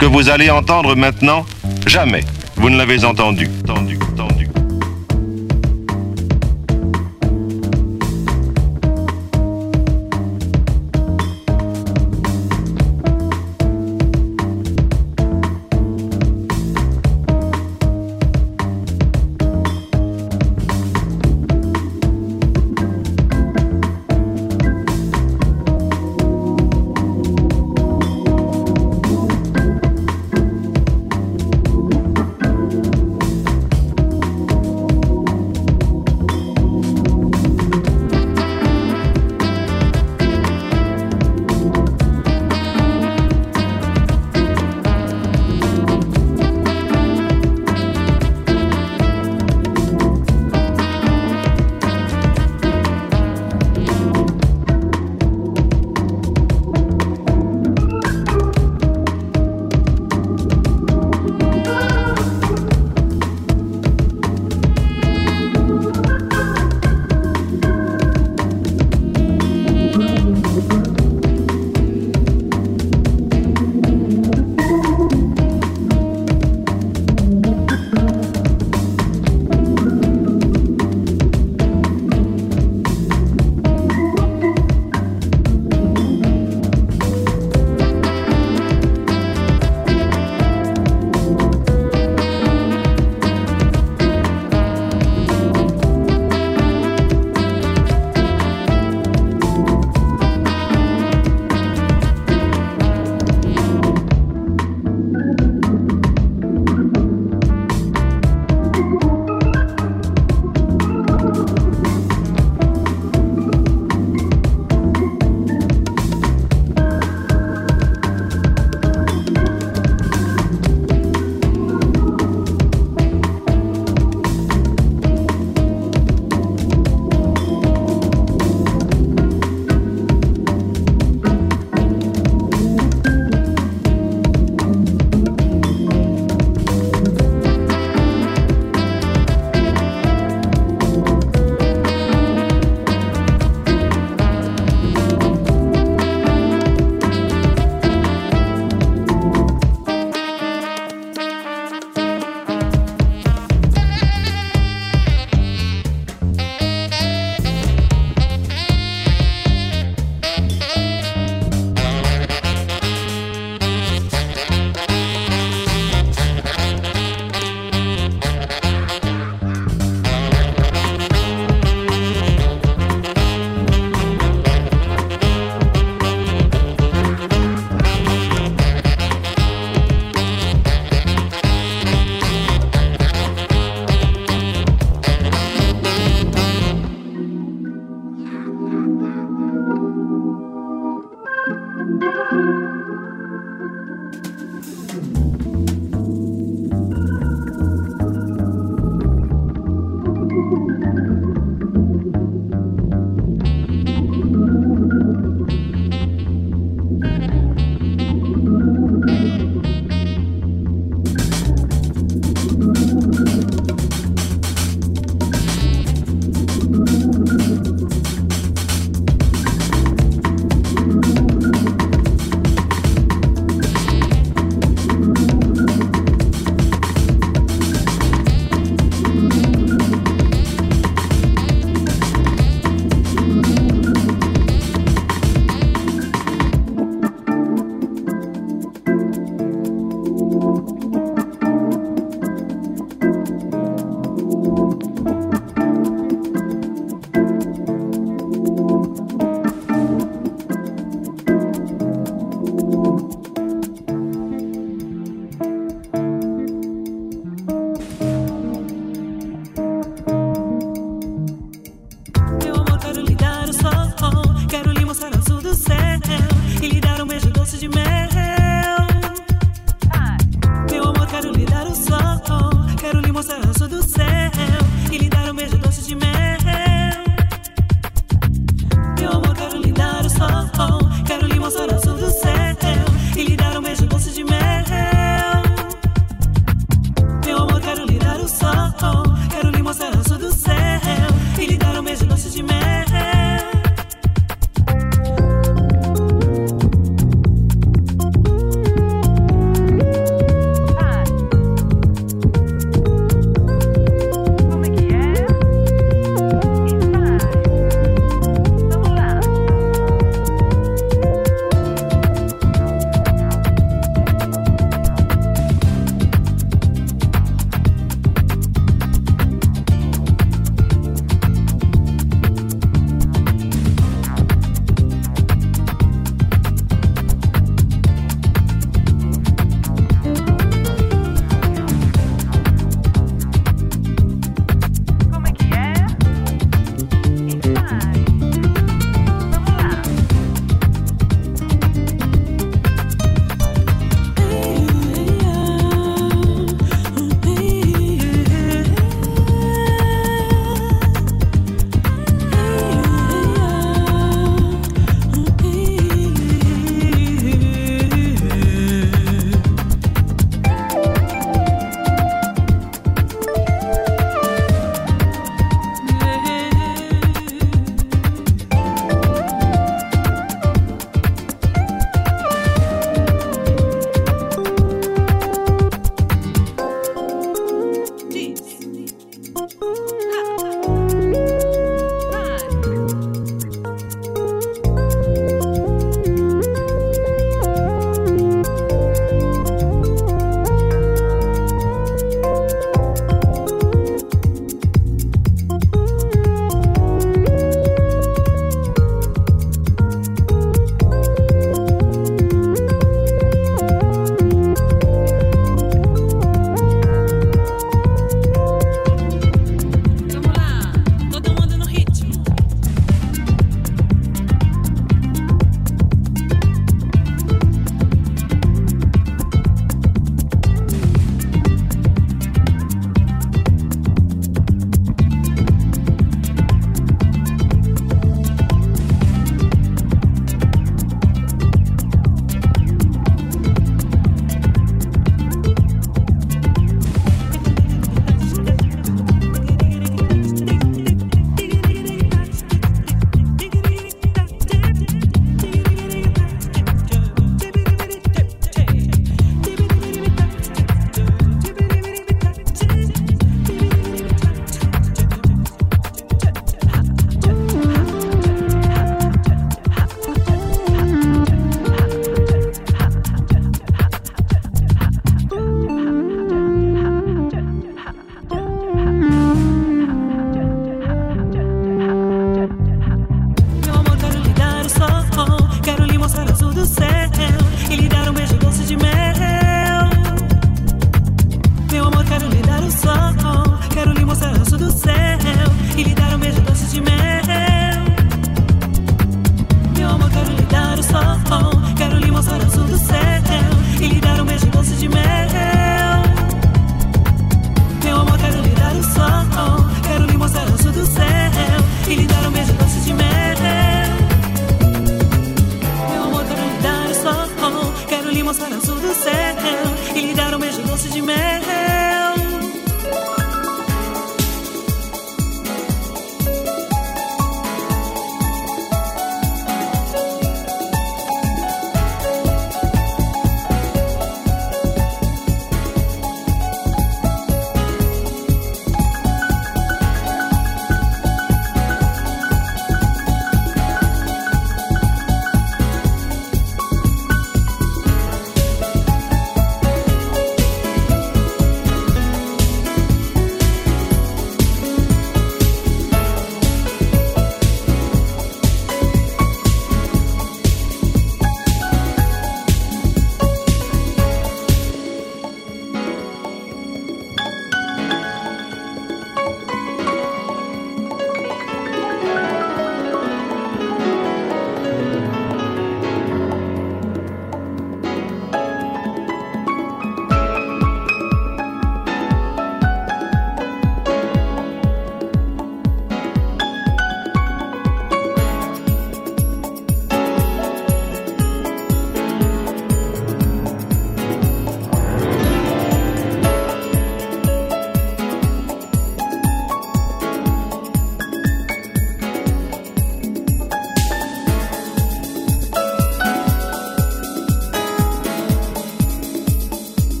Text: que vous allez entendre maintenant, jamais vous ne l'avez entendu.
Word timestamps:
que 0.00 0.06
vous 0.06 0.30
allez 0.30 0.48
entendre 0.48 0.96
maintenant, 0.96 1.44
jamais 1.86 2.24
vous 2.56 2.70
ne 2.70 2.78
l'avez 2.78 3.04
entendu. 3.04 3.48